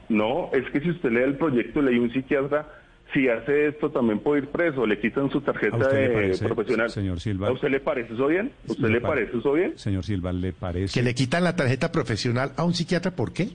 No, 0.09 0.49
es 0.53 0.69
que 0.71 0.79
si 0.81 0.89
usted 0.91 1.09
lee 1.11 1.23
el 1.23 1.35
proyecto 1.37 1.81
ley, 1.81 1.97
un 1.99 2.11
psiquiatra 2.11 2.67
si 3.13 3.27
hace 3.29 3.67
esto 3.67 3.89
también 3.91 4.19
puede 4.19 4.41
ir 4.41 4.47
preso, 4.49 4.85
le 4.87 4.99
quitan 4.99 5.29
su 5.29 5.37
¿A 5.39 5.41
tarjeta 5.43 5.77
le 5.91 5.97
de 5.99 6.09
parece, 6.09 6.45
profesional. 6.45 6.89
señor 6.89 7.19
Silva? 7.19 7.47
¿A 7.47 7.51
usted 7.51 7.69
le 7.69 7.79
parece 7.79 8.13
eso 8.13 8.27
bien? 8.27 8.51
¿A 8.67 8.71
usted 8.71 8.89
le, 8.89 8.99
pa- 9.01 9.09
parece 9.09 9.37
eso 9.37 9.53
bien? 9.53 9.77
Señor 9.77 10.03
Silva, 10.03 10.33
¿le 10.33 10.51
parece? 10.53 10.93
Que 10.99 11.03
le 11.03 11.13
quitan 11.13 11.43
la 11.43 11.55
tarjeta 11.55 11.91
profesional 11.91 12.51
a 12.57 12.63
un 12.63 12.73
psiquiatra, 12.73 13.11
¿por 13.11 13.31
qué? 13.33 13.49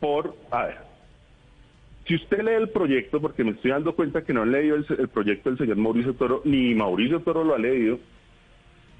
Por, 0.00 0.36
a 0.50 0.66
ver, 0.66 0.76
si 2.06 2.16
usted 2.16 2.38
lee 2.42 2.52
el 2.60 2.68
proyecto, 2.70 3.20
porque 3.20 3.44
me 3.44 3.52
estoy 3.52 3.70
dando 3.70 3.94
cuenta 3.94 4.22
que 4.22 4.32
no 4.34 4.42
han 4.42 4.52
leído 4.52 4.76
el, 4.76 4.84
el 4.98 5.08
proyecto 5.08 5.48
del 5.50 5.58
señor 5.58 5.76
Mauricio 5.76 6.12
Toro, 6.14 6.42
ni 6.44 6.74
Mauricio 6.74 7.20
Toro 7.20 7.44
lo 7.44 7.54
ha 7.54 7.58
leído, 7.58 7.98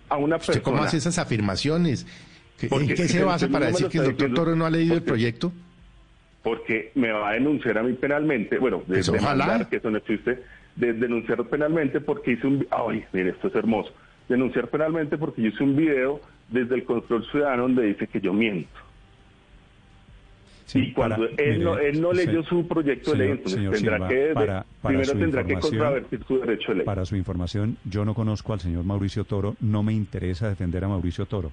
a 0.09 0.17
una 0.17 0.37
¿Usted 0.37 0.55
persona... 0.55 0.65
cómo 0.65 0.83
hace 0.85 0.99
esas 0.99 1.19
afirmaciones? 1.19 2.07
¿Qué- 2.59 2.69
Porque 2.69 2.87
¿En 2.91 2.95
qué 2.95 3.09
se 3.09 3.25
basa 3.25 3.49
para 3.49 3.67
decir 3.67 3.89
que 3.89 3.99
el 3.99 4.05
doctor 4.05 4.29
diciendo. 4.29 4.41
Toro 4.41 4.57
no 4.57 4.65
ha 4.67 4.71
leído 4.71 4.95
el 4.95 5.03
proyecto? 5.03 5.53
Porque 6.45 6.93
me 6.95 7.11
va 7.11 7.31
a 7.31 7.33
denunciar 7.33 7.79
a 7.79 7.83
mí 7.83 7.95
penalmente, 7.95 8.59
bueno, 8.59 8.83
de, 8.87 8.95
Pues 8.95 9.09
ojalá. 9.09 9.45
demandar, 9.47 9.69
que 9.69 9.77
eso 9.79 9.91
no 9.91 9.97
existe, 9.99 10.43
de 10.77 10.93
denunciar 10.93 11.43
penalmente 11.47 12.01
porque 12.01 12.33
hice 12.33 12.47
un, 12.47 12.65
ay, 12.71 13.03
mire, 13.13 13.31
esto 13.31 13.49
es 13.49 13.55
hermoso, 13.57 13.93
denunciar 14.29 14.69
penalmente 14.69 15.17
porque 15.19 15.41
hice 15.43 15.65
un 15.65 15.75
video 15.75 16.21
desde 16.51 16.75
el 16.77 16.85
control 16.85 17.25
ciudadano 17.31 17.63
donde 17.65 17.85
dice 17.87 18.07
que 18.07 18.21
yo 18.21 18.33
miento. 18.33 18.69
Sí, 20.67 20.79
y 20.81 20.93
cuando 20.93 21.29
para- 21.29 21.43
él, 21.43 21.63
no, 21.63 21.79
él 21.79 22.01
no 22.01 22.13
leyó 22.13 22.43
se- 22.43 22.49
su 22.49 22.67
proyecto 22.67 23.13
de 23.13 23.19
ley, 23.19 23.31
entonces 23.33 23.71
tendrá 23.71 23.97
Silva, 23.97 24.09
que, 24.09 24.31
para- 24.35 24.65
para 24.83 24.99
primero 24.99 25.19
tendrá 25.19 25.45
que 25.45 25.55
contravertir 25.59 26.25
su 26.27 26.39
derecho 26.41 26.73
de 26.73 26.77
ley. 26.79 26.87
Para 26.87 27.05
su 27.05 27.17
información, 27.17 27.77
yo 27.85 28.05
no 28.05 28.15
conozco 28.15 28.53
al 28.55 28.61
señor 28.61 28.85
Mauricio 28.85 29.25
Toro, 29.25 29.57
no 29.61 29.83
me 29.83 29.93
interesa 29.93 30.49
defender 30.49 30.85
a 30.85 30.89
Mauricio 30.89 31.27
Toro. 31.27 31.53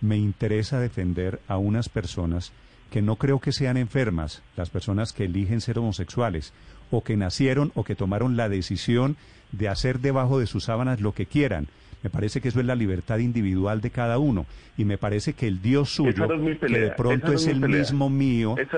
Me 0.00 0.16
interesa 0.16 0.80
defender 0.80 1.40
a 1.48 1.58
unas 1.58 1.88
personas 1.88 2.52
que 2.92 3.00
no 3.02 3.16
creo 3.16 3.40
que 3.40 3.52
sean 3.52 3.78
enfermas, 3.78 4.42
las 4.54 4.68
personas 4.68 5.14
que 5.14 5.24
eligen 5.24 5.62
ser 5.62 5.78
homosexuales, 5.78 6.52
o 6.90 7.02
que 7.02 7.16
nacieron 7.16 7.72
o 7.74 7.84
que 7.84 7.94
tomaron 7.96 8.36
la 8.36 8.50
decisión 8.50 9.16
de 9.50 9.68
hacer 9.70 10.00
debajo 10.00 10.38
de 10.38 10.46
sus 10.46 10.64
sábanas 10.64 11.00
lo 11.00 11.12
que 11.14 11.24
quieran. 11.24 11.68
Me 12.02 12.10
parece 12.10 12.42
que 12.42 12.48
eso 12.48 12.60
es 12.60 12.66
la 12.66 12.74
libertad 12.74 13.18
individual 13.18 13.80
de 13.80 13.90
cada 13.90 14.18
uno. 14.18 14.44
Y 14.76 14.84
me 14.84 14.98
parece 14.98 15.32
que 15.32 15.46
el 15.46 15.62
Dios 15.62 15.88
suyo, 15.94 16.10
es 16.10 16.58
que 16.58 16.78
de 16.80 16.90
pronto 16.90 17.28
no 17.28 17.32
es 17.32 17.46
el 17.46 17.60
pelea. 17.60 17.78
mismo 17.80 18.10
mío, 18.10 18.56
es 18.58 18.68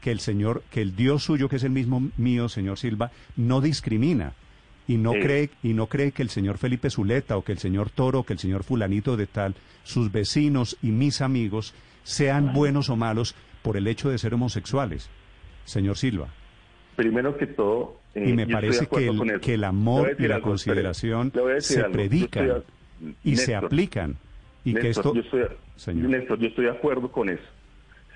que, 0.00 0.10
el 0.10 0.18
Señor, 0.18 0.62
que 0.70 0.82
el 0.82 0.96
Dios 0.96 1.22
suyo, 1.22 1.48
que 1.48 1.56
es 1.56 1.64
el 1.64 1.70
mismo 1.70 2.10
mío, 2.16 2.48
señor 2.48 2.78
Silva, 2.78 3.12
no 3.36 3.60
discrimina 3.60 4.32
y 4.88 4.96
no 4.96 5.12
Sí. 5.12 5.20
cree 5.20 5.50
y 5.62 5.74
no 5.74 5.86
cree 5.86 6.10
que 6.10 6.22
el 6.22 6.30
señor 6.30 6.58
Felipe 6.58 6.90
Zuleta 6.90 7.36
o 7.36 7.44
que 7.44 7.52
el 7.52 7.58
señor 7.58 7.90
Toro 7.90 8.20
o 8.20 8.24
que 8.24 8.32
el 8.32 8.38
señor 8.40 8.64
fulanito 8.64 9.16
de 9.16 9.26
tal, 9.26 9.54
sus 9.84 10.10
vecinos 10.10 10.76
y 10.82 10.88
mis 10.90 11.20
amigos 11.20 11.74
sean 12.08 12.54
buenos 12.54 12.88
o 12.88 12.96
malos 12.96 13.34
por 13.62 13.76
el 13.76 13.86
hecho 13.86 14.08
de 14.08 14.16
ser 14.16 14.32
homosexuales. 14.34 15.10
Señor 15.64 15.98
Silva, 15.98 16.28
Primero 16.96 17.36
que 17.36 17.46
todo, 17.46 18.00
eh, 18.14 18.30
y 18.30 18.32
me 18.32 18.42
estoy 18.42 18.46
de 18.46 18.52
parece 18.52 18.86
que 18.86 19.06
el, 19.08 19.40
que 19.40 19.54
amor 19.64 20.16
y 20.18 20.26
la 20.26 20.36
algo, 20.36 20.48
consideración 20.48 21.32
se 21.58 21.80
algo. 21.80 21.92
Predican 21.92 22.50
a- 22.50 22.62
y 23.22 23.36
se 23.36 23.54
aplican 23.54 24.16
y 24.64 24.74
que 24.74 24.88
esto 24.88 25.14
yo 25.14 25.20
estoy, 25.20 25.42
Señor. 25.76 26.08
Néstor, 26.10 26.38
yo 26.40 26.48
estoy 26.48 26.64
de 26.64 26.70
acuerdo 26.72 27.12
con 27.12 27.28
eso. 27.28 27.44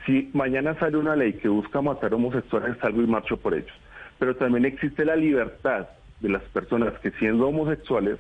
Si 0.06 0.30
mañana 0.32 0.76
sale 0.80 0.96
una 0.96 1.14
ley 1.14 1.34
que 1.34 1.48
busca 1.48 1.80
matar 1.82 2.12
homosexuales, 2.14 2.76
salgo 2.80 3.02
y 3.02 3.06
marcho 3.06 3.36
por 3.36 3.54
ellos. 3.54 3.70
Pero 4.18 4.34
también 4.36 4.64
existe 4.64 5.04
la 5.04 5.14
libertad 5.16 5.86
de 6.20 6.28
las 6.30 6.42
personas 6.44 6.94
que 7.00 7.10
siendo 7.12 7.46
homosexuales, 7.48 8.18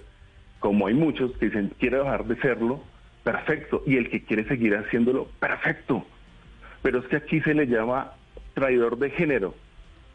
como 0.60 0.86
hay 0.86 0.94
muchos 0.94 1.32
que 1.38 1.46
dicen 1.46 1.72
quiere 1.80 1.96
dejar 1.98 2.24
de 2.26 2.36
serlo, 2.40 2.82
perfecto. 3.24 3.82
Y 3.86 3.96
el 3.96 4.10
que 4.10 4.22
quiere 4.24 4.46
seguir 4.46 4.74
haciéndolo, 4.76 5.28
perfecto. 5.40 6.04
Pero 6.82 6.98
es 7.00 7.06
que 7.06 7.16
aquí 7.16 7.40
se 7.40 7.54
le 7.54 7.66
llama 7.66 8.12
traidor 8.54 8.98
de 8.98 9.10
género 9.10 9.54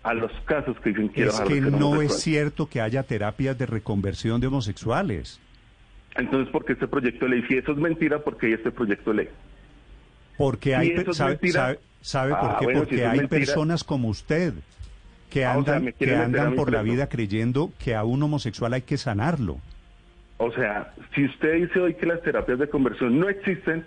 a 0.03 0.13
los 0.13 0.31
casos 0.45 0.77
que 0.81 0.89
dicen 0.89 1.07
quiero 1.09 1.31
es 1.31 1.39
que 1.41 1.59
no 1.59 2.01
es 2.01 2.19
cierto 2.21 2.67
que 2.69 2.81
haya 2.81 3.03
terapias 3.03 3.57
de 3.57 3.65
reconversión 3.65 4.39
de 4.39 4.47
homosexuales. 4.47 5.39
Entonces, 6.15 6.49
¿por 6.51 6.65
qué 6.65 6.73
este 6.73 6.87
proyecto 6.87 7.25
de 7.25 7.31
ley? 7.31 7.43
Si 7.47 7.57
eso 7.57 7.71
es 7.73 7.77
mentira, 7.77 8.19
¿por 8.23 8.37
qué 8.37 8.47
hay 8.47 8.53
este 8.53 8.71
proyecto 8.71 9.11
de 9.11 9.17
ley? 9.17 9.29
Porque 10.37 10.75
hay, 10.75 10.89
es 10.91 11.15
sabe, 11.17 11.39
sabe- 12.01 12.35
por 12.35 12.49
Ah, 12.49 12.55
qué? 12.59 12.65
bueno, 12.65 12.79
si 12.81 12.85
Porque 12.87 13.05
hay 13.05 13.17
mentira. 13.19 13.39
personas 13.39 13.83
como 13.83 14.07
usted 14.09 14.53
que 15.29 15.45
Ah, 15.45 15.57
o 15.57 15.63
sea, 15.63 15.75
andan, 15.75 15.93
que 15.93 16.15
andan 16.15 16.55
por 16.55 16.71
la 16.71 16.81
vida 16.83 17.07
creyendo 17.09 17.71
que 17.83 17.95
a 17.95 18.03
un 18.03 18.21
homosexual 18.23 18.73
hay 18.73 18.83
que 18.83 18.97
sanarlo. 18.97 19.57
O 20.37 20.51
sea, 20.51 20.93
si 21.15 21.25
usted 21.25 21.53
dice 21.55 21.79
hoy 21.79 21.95
que 21.95 22.05
las 22.05 22.21
terapias 22.21 22.59
de 22.59 22.69
conversión 22.69 23.19
no 23.19 23.27
existen, 23.27 23.85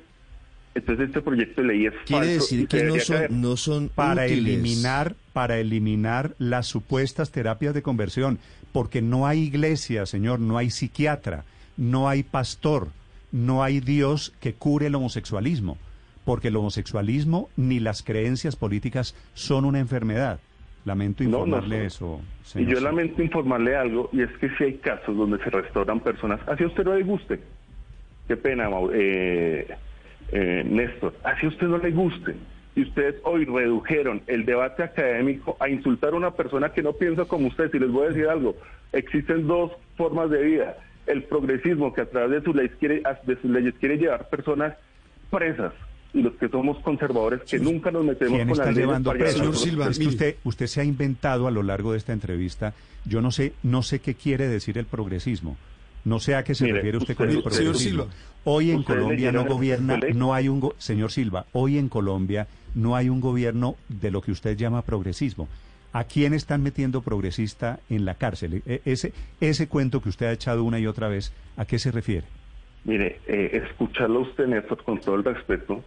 entonces 0.75 1.09
este 1.09 1.21
proyecto 1.21 1.63
de 1.63 1.69
ley 1.69 1.87
es 1.87 1.95
Quiere 2.07 2.39
falso 2.39 2.41
decir 2.41 2.69
que 2.69 2.83
no 2.85 2.99
son, 2.99 3.17
caer. 3.17 3.31
no 3.31 3.57
son 3.57 3.89
para 3.89 4.25
útiles. 4.25 4.39
eliminar 4.39 5.15
para 5.33 5.59
eliminar 5.59 6.35
las 6.39 6.67
supuestas 6.67 7.31
terapias 7.31 7.75
de 7.75 7.83
conversión, 7.83 8.39
porque 8.73 9.01
no 9.03 9.27
hay 9.27 9.41
iglesia, 9.43 10.07
señor, 10.07 10.41
no 10.41 10.59
hay 10.59 10.71
psiquiatra, 10.71 11.45
no 11.77 12.09
hay 12.09 12.23
pastor, 12.25 12.89
no 13.33 13.63
hay 13.63 13.81
Dios 13.81 14.33
que 14.41 14.55
cure 14.55 14.87
el 14.89 14.95
homosexualismo, 14.97 15.79
porque 16.25 16.49
el 16.49 16.57
homosexualismo 16.57 17.49
ni 17.57 17.79
las 17.81 18.03
creencias 18.03 18.57
políticas 18.57 19.15
son 19.35 19.65
una 19.65 19.79
enfermedad. 19.79 20.41
Lamento 20.85 21.23
No, 21.25 21.31
no 21.31 21.47
informarle 21.47 21.85
eso. 21.87 22.21
Y 22.55 22.65
yo 22.67 22.81
lamento 22.81 23.23
informarle 23.23 23.77
algo, 23.77 24.09
y 24.13 24.23
es 24.23 24.31
que 24.39 24.49
si 24.57 24.65
hay 24.65 24.75
casos 24.79 25.17
donde 25.17 25.39
se 25.39 25.51
restauran 25.51 26.01
personas, 26.01 26.41
así 26.47 26.65
a 26.65 26.69
usted 26.69 26.85
no 26.85 26.95
le 26.95 27.03
guste. 27.03 27.41
Qué 28.27 28.37
pena, 28.37 28.69
eh, 28.93 29.69
eh, 30.33 30.65
Néstor, 30.65 31.15
así 31.25 31.47
a 31.47 31.49
usted 31.51 31.67
no 31.67 31.79
le 31.79 31.91
guste. 31.91 32.35
Y 32.77 32.83
ustedes 32.83 33.17
hoy 33.25 33.45
redujeron 33.45 34.23
el 34.27 34.47
debate 34.47 34.85
académico 34.85 35.57
a 35.61 35.69
insultar 35.69 36.15
a 36.15 36.17
una 36.17 36.31
persona 36.31 36.71
que 36.73 36.83
no 36.83 36.93
piensa 36.93 37.25
como 37.25 37.49
usted. 37.49 37.71
Y 37.75 37.79
les 37.79 37.91
voy 37.91 38.07
a 38.07 38.09
decir 38.11 38.29
algo, 38.29 38.57
existen 38.93 39.47
dos 39.47 39.73
formas 39.97 40.31
de 40.31 40.43
vida. 40.43 40.77
El 41.07 41.25
progresismo 41.25 41.93
que 41.93 42.03
a 42.03 42.07
través 42.09 42.31
de 42.31 42.43
sus 42.43 42.55
leyes 42.55 42.73
quiere, 42.79 43.03
de 43.25 43.37
sus 43.37 43.51
leyes 43.51 43.75
quiere 43.81 43.99
llevar 43.99 44.29
personas 44.29 44.75
presas. 45.31 45.73
Y 46.13 46.23
los 46.23 46.33
que 46.35 46.49
somos 46.49 46.79
conservadores 46.81 47.43
que 47.49 47.59
nunca 47.61 47.91
nos 47.93 48.05
metemos 48.05 48.35
¿Quién 48.35 48.49
con 48.49 48.59
está 48.59 48.65
leyes 48.73 48.79
llevando 48.87 49.13
preso? 49.13 49.39
Señor 49.39 49.57
Silva, 49.57 49.89
Es 49.89 49.99
que 49.99 50.07
usted, 50.09 50.37
usted 50.45 50.67
se 50.67 50.81
ha 50.81 50.85
inventado 50.85 51.47
a 51.47 51.51
lo 51.53 51.63
largo 51.63 51.93
de 51.93 51.99
esta 51.99 52.13
entrevista, 52.13 52.75
yo 53.05 53.21
no 53.21 53.31
sé, 53.31 53.53
no 53.63 53.83
sé 53.83 54.01
qué 54.01 54.15
quiere 54.15 54.49
decir 54.49 54.77
el 54.79 54.87
progresismo. 54.87 55.57
No 56.05 56.19
sé 56.19 56.35
a 56.35 56.43
qué 56.43 56.55
se 56.55 56.65
Mire, 56.65 56.77
refiere 56.77 56.97
usted, 56.99 57.15
con 57.15 57.27
el 57.29 57.33
Señor 57.35 57.45
progresismo. 57.45 57.79
Silva. 57.79 58.07
Hoy 58.45 58.71
en 58.71 58.83
Colombia 58.83 59.31
no 59.33 59.45
gobierna, 59.45 60.01
no 60.15 60.33
hay 60.35 60.49
un 60.49 60.61
go- 60.61 60.75
señor 60.79 61.13
Silva, 61.13 61.45
hoy 61.53 61.77
en 61.79 61.89
Colombia 61.91 62.49
no 62.75 62.97
hay 62.97 63.09
un 63.11 63.21
gobierno 63.21 63.77
de 63.89 64.11
lo 64.11 64.23
que 64.23 64.33
usted 64.33 64.57
llama 64.57 64.81
progresismo. 64.83 65.47
¿A 65.93 66.05
quién 66.05 66.33
están 66.35 66.63
metiendo 66.63 67.03
progresista 67.03 67.81
en 67.91 68.05
la 68.07 68.15
cárcel? 68.15 68.63
E- 68.67 68.81
ese, 68.87 69.13
ese 69.41 69.69
cuento 69.69 70.01
que 70.01 70.09
usted 70.09 70.27
ha 70.27 70.33
echado 70.33 70.65
una 70.65 70.79
y 70.79 70.87
otra 70.87 71.09
vez, 71.09 71.33
¿a 71.57 71.67
qué 71.67 71.79
se 71.79 71.91
refiere? 71.93 72.27
Mire, 72.85 73.21
eh, 73.27 73.61
escucharlo 73.69 74.21
usted, 74.21 74.47
Néstor, 74.47 74.83
con 74.83 74.99
todo 75.01 75.17
el 75.17 75.25
respeto, 75.25 75.85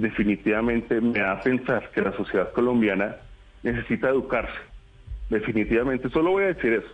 definitivamente 0.00 1.00
me 1.00 1.18
da 1.18 1.32
a 1.32 1.40
pensar 1.40 1.90
que 1.90 2.00
la 2.02 2.12
sociedad 2.16 2.52
colombiana 2.52 3.16
necesita 3.62 4.08
educarse. 4.10 4.58
Definitivamente, 5.30 6.08
solo 6.10 6.30
voy 6.32 6.44
a 6.44 6.48
decir 6.48 6.72
eso. 6.74 6.88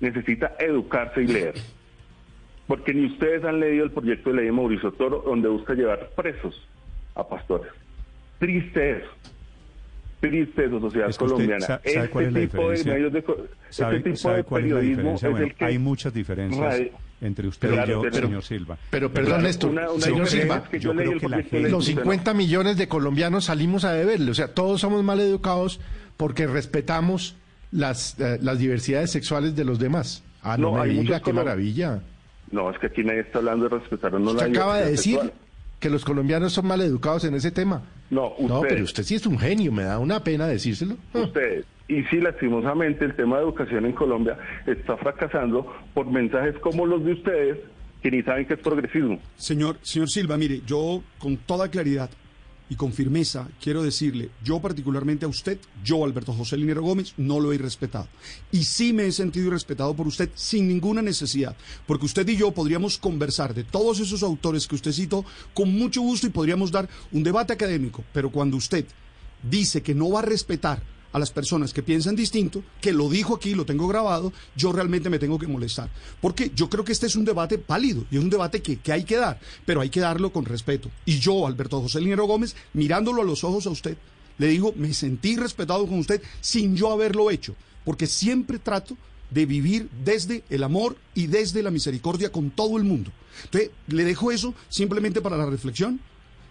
Necesita 0.00 0.52
educarse 0.58 1.22
y 1.22 1.26
leer. 1.26 1.54
Porque 2.66 2.92
ni 2.94 3.06
ustedes 3.06 3.44
han 3.44 3.60
leído 3.60 3.84
el 3.84 3.90
proyecto 3.92 4.30
de 4.30 4.36
ley 4.36 4.46
de 4.46 4.52
Mauricio 4.52 4.90
Toro, 4.92 5.22
donde 5.24 5.48
busca 5.48 5.74
llevar 5.74 6.10
presos 6.16 6.66
a 7.14 7.26
pastores. 7.28 7.70
Triste 8.38 8.98
eso. 8.98 9.08
Triste 10.20 10.64
eso, 10.64 10.80
sociedad 10.80 11.08
Es 11.10 11.18
que 11.18 11.24
usted 11.24 11.34
colombiana. 11.36 11.66
sa- 11.66 11.80
¿sabe 11.84 12.08
cuál 12.10 12.24
es 12.26 12.32
la 12.32 12.40
tipo 12.40 12.70
de 12.70 12.84
medios 12.84 13.12
de 13.12 13.22
co- 13.22 13.46
¿Sabe, 13.68 13.96
este 13.98 14.10
tipo 14.12 14.30
de 14.30 14.44
periodismo 14.44 15.14
es 15.14 15.22
el 15.22 15.54
que 15.54 15.64
hay 15.64 15.78
muchas 15.78 16.12
diferencias 16.14 16.60
Radio- 16.60 16.90
entre 17.20 17.48
usted 17.48 17.70
Claro, 17.70 17.86
y 18.00 18.04
yo, 18.04 18.10
pero- 18.10 18.26
señor 18.28 18.42
Silva. 18.44 18.78
Pero 18.90 19.12
perdón, 19.12 19.42
Néstor, 19.42 19.70
una- 19.70 19.90
una 19.90 20.04
señor 20.04 20.26
Silva, 20.28 20.56
es 20.64 20.68
que 20.68 20.80
yo 20.80 20.94
creo 20.94 21.18
que 21.18 21.28
la 21.28 21.36
gente- 21.42 21.68
los 21.70 21.88
y 21.88 21.92
usted 21.92 21.94
no. 21.96 22.02
50 22.02 22.34
millones 22.34 22.76
de 22.76 22.88
colombianos 22.88 23.46
salimos 23.46 23.84
a 23.84 23.92
deberle. 23.92 24.30
O 24.30 24.34
sea, 24.34 24.48
todos 24.48 24.80
somos 24.82 25.02
mal 25.02 25.20
educados 25.20 25.80
porque 26.16 26.46
respetamos 26.46 27.36
las, 27.72 28.18
eh, 28.20 28.38
las 28.42 28.58
diversidades 28.58 29.10
sexuales 29.10 29.56
de 29.56 29.64
los 29.64 29.78
demás. 29.78 30.22
Ah, 30.42 30.56
no, 30.56 30.72
No, 30.76 30.82
hay 30.82 30.94
me 30.94 31.00
diga, 31.02 31.20
qué 31.20 31.32
maravilla. 31.32 32.00
No, 32.52 32.70
es 32.70 32.78
que 32.78 32.86
aquí 32.86 33.02
nadie 33.02 33.20
está 33.20 33.38
hablando 33.38 33.68
de 33.68 33.76
respetar 33.78 34.12
no 34.12 34.30
Usted 34.30 34.46
la 34.46 34.50
acaba 34.52 34.78
de 34.78 34.90
decir 34.92 35.14
sexual. 35.14 35.32
que 35.80 35.90
los 35.90 36.04
colombianos 36.04 36.52
son 36.52 36.66
mal 36.66 36.80
educados 36.80 37.24
en 37.24 37.34
ese 37.34 37.50
tema. 37.50 37.82
No, 38.08 38.34
No, 38.38 38.56
ustedes. 38.60 38.72
pero 38.74 38.84
usted 38.84 39.02
sí 39.02 39.14
es 39.16 39.26
un 39.26 39.36
genio, 39.38 39.72
me 39.72 39.82
da 39.82 39.98
una 39.98 40.22
pena 40.22 40.46
decírselo. 40.46 40.96
Ah. 41.12 41.24
Y 41.88 42.02
sí, 42.04 42.16
lastimosamente, 42.20 43.04
el 43.04 43.14
tema 43.14 43.36
de 43.36 43.44
educación 43.44 43.86
en 43.86 43.92
Colombia 43.92 44.38
está 44.66 44.96
fracasando 44.96 45.72
por 45.94 46.06
mensajes 46.06 46.58
como 46.58 46.84
los 46.84 47.04
de 47.04 47.12
ustedes 47.12 47.58
que 48.02 48.10
ni 48.10 48.22
saben 48.22 48.46
qué 48.46 48.54
es 48.54 48.60
progresismo. 48.60 49.20
Señor, 49.36 49.78
señor 49.82 50.08
Silva, 50.08 50.36
mire, 50.36 50.62
yo 50.66 51.02
con 51.18 51.36
toda 51.36 51.70
claridad 51.70 52.10
y 52.68 52.74
con 52.74 52.92
firmeza 52.92 53.48
quiero 53.60 53.82
decirle, 53.82 54.30
yo 54.42 54.60
particularmente 54.60 55.24
a 55.24 55.28
usted, 55.28 55.58
yo 55.84 56.04
Alberto 56.04 56.32
José 56.32 56.56
Linero 56.56 56.82
Gómez, 56.82 57.14
no 57.16 57.38
lo 57.38 57.52
he 57.52 57.58
respetado. 57.58 58.08
Y 58.50 58.64
sí 58.64 58.92
me 58.92 59.06
he 59.06 59.12
sentido 59.12 59.46
irrespetado 59.46 59.94
por 59.94 60.06
usted 60.06 60.30
sin 60.34 60.66
ninguna 60.66 61.02
necesidad, 61.02 61.56
porque 61.86 62.06
usted 62.06 62.28
y 62.28 62.36
yo 62.36 62.50
podríamos 62.50 62.98
conversar 62.98 63.54
de 63.54 63.64
todos 63.64 64.00
esos 64.00 64.22
autores 64.22 64.66
que 64.66 64.74
usted 64.74 64.92
citó 64.92 65.24
con 65.54 65.72
mucho 65.72 66.00
gusto 66.00 66.26
y 66.26 66.30
podríamos 66.30 66.72
dar 66.72 66.88
un 67.12 67.22
debate 67.22 67.52
académico, 67.52 68.02
pero 68.12 68.30
cuando 68.30 68.56
usted 68.56 68.86
dice 69.48 69.82
que 69.82 69.94
no 69.94 70.10
va 70.10 70.20
a 70.20 70.22
respetar 70.22 70.82
a 71.16 71.18
las 71.18 71.30
personas 71.30 71.72
que 71.72 71.82
piensan 71.82 72.14
distinto, 72.14 72.62
que 72.78 72.92
lo 72.92 73.08
dijo 73.08 73.34
aquí, 73.34 73.54
lo 73.54 73.64
tengo 73.64 73.88
grabado, 73.88 74.34
yo 74.54 74.70
realmente 74.70 75.08
me 75.08 75.18
tengo 75.18 75.38
que 75.38 75.46
molestar. 75.46 75.88
Porque 76.20 76.52
yo 76.54 76.68
creo 76.68 76.84
que 76.84 76.92
este 76.92 77.06
es 77.06 77.16
un 77.16 77.24
debate 77.24 77.56
pálido 77.56 78.04
y 78.10 78.18
es 78.18 78.22
un 78.22 78.28
debate 78.28 78.60
que, 78.60 78.76
que 78.80 78.92
hay 78.92 79.04
que 79.04 79.16
dar, 79.16 79.40
pero 79.64 79.80
hay 79.80 79.88
que 79.88 80.00
darlo 80.00 80.30
con 80.30 80.44
respeto. 80.44 80.90
Y 81.06 81.18
yo, 81.18 81.46
Alberto 81.46 81.80
José 81.80 82.02
Linero 82.02 82.26
Gómez, 82.26 82.54
mirándolo 82.74 83.22
a 83.22 83.24
los 83.24 83.44
ojos 83.44 83.66
a 83.66 83.70
usted, 83.70 83.96
le 84.36 84.48
digo, 84.48 84.74
me 84.76 84.92
sentí 84.92 85.36
respetado 85.36 85.86
con 85.86 86.00
usted 86.00 86.20
sin 86.42 86.76
yo 86.76 86.92
haberlo 86.92 87.30
hecho, 87.30 87.56
porque 87.86 88.06
siempre 88.06 88.58
trato 88.58 88.94
de 89.30 89.46
vivir 89.46 89.88
desde 90.04 90.44
el 90.50 90.64
amor 90.64 90.98
y 91.14 91.28
desde 91.28 91.62
la 91.62 91.70
misericordia 91.70 92.30
con 92.30 92.50
todo 92.50 92.76
el 92.76 92.84
mundo. 92.84 93.10
Entonces, 93.44 93.70
le 93.86 94.04
dejo 94.04 94.32
eso 94.32 94.54
simplemente 94.68 95.22
para 95.22 95.38
la 95.38 95.46
reflexión, 95.46 95.98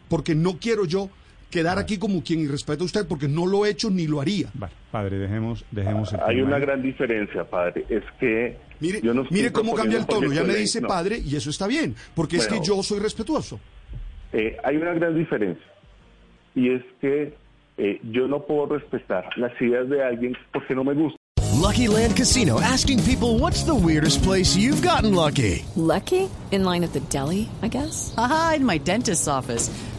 porque 0.10 0.34
no 0.34 0.58
quiero 0.58 0.86
yo 0.86 1.12
quedar 1.50 1.78
aquí 1.80 1.98
como 1.98 2.22
quien 2.24 2.40
irrespeta 2.42 2.84
a 2.84 2.86
usted, 2.86 3.08
porque 3.08 3.28
no 3.28 3.46
lo 3.46 3.66
he 3.66 3.70
hecho 3.70 3.90
ni 3.90 4.08
lo 4.08 4.22
haría. 4.22 4.50
Vale, 4.54 4.74
padre, 4.92 5.18
dejemos, 5.18 5.64
dejemos 5.72 6.12
el 6.14 6.20
Hay 6.22 6.36
tema 6.36 6.48
una 6.48 6.56
ahí. 6.58 6.62
gran 6.62 6.82
diferencia, 6.82 7.44
padre. 7.46 7.86
Es 7.90 8.04
que 8.20 8.58
Mire, 8.80 9.00
yo 9.02 9.14
no 9.14 9.22
estoy 9.24 9.38
mire 9.38 9.52
cómo 9.52 9.74
cambia 9.74 9.98
el 10.00 10.06
tono, 10.06 10.32
ya 10.34 10.44
me 10.44 10.56
dice 10.56 10.82
no. 10.82 10.88
padre 10.88 11.20
y 11.24 11.36
eso 11.36 11.50
está 11.50 11.66
bien, 11.68 11.96
porque 12.14 12.38
es 12.38 12.48
Bueno. 12.48 12.62
que 12.62 12.68
yo 12.68 12.84
soy 12.84 13.00
respetuoso. 13.00 13.60
Eh, 14.34 14.58
hay 14.64 14.76
una 14.76 14.94
gran 14.94 15.16
diferencia 15.18 15.66
y 16.56 16.72
es 16.72 16.82
que 17.00 17.34
eh, 17.78 18.00
yo 18.12 18.28
no 18.28 18.46
puedo 18.46 18.78
respetar 18.78 19.30
las 19.38 19.52
ideas 19.62 19.88
de 19.90 20.04
alguien 20.04 20.36
porque 20.52 20.76
no 20.76 20.84
me 20.84 20.94
gusta. 20.94 21.18
Lucky 21.62 21.88
Land 21.88 22.16
Casino 22.18 22.60
asking 22.60 23.00
people 23.04 23.40
what's 23.40 23.64
the 23.66 23.74
weirdest 23.74 24.22
place 24.24 24.56
you've 24.58 24.86
gotten 24.86 25.16
lucky? 25.16 25.64
Lucky? 25.76 26.30
In 26.52 26.64
line 26.66 26.84
at 26.84 26.92
the 26.94 27.00
deli, 27.10 27.50
I 27.64 27.70
guess? 27.70 28.14
Aha, 28.18 28.56
in 28.58 28.66
my 28.66 28.78
dentist's 28.78 29.28
office. 29.28 29.70